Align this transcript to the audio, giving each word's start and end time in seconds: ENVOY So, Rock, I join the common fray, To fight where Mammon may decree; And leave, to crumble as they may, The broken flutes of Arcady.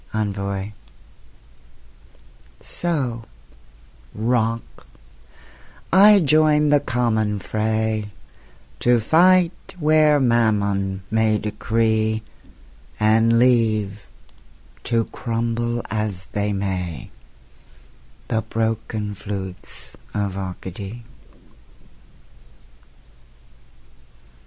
ENVOY 0.15 0.73
So, 2.59 3.25
Rock, 4.15 4.87
I 5.93 6.19
join 6.21 6.69
the 6.69 6.79
common 6.79 7.37
fray, 7.37 8.09
To 8.79 8.99
fight 8.99 9.75
where 9.77 10.19
Mammon 10.19 11.03
may 11.11 11.37
decree; 11.37 12.23
And 12.99 13.37
leave, 13.37 14.07
to 14.85 15.05
crumble 15.05 15.83
as 15.91 16.25
they 16.31 16.51
may, 16.51 17.11
The 18.27 18.41
broken 18.41 19.13
flutes 19.13 19.95
of 20.15 20.35
Arcady. 20.35 21.03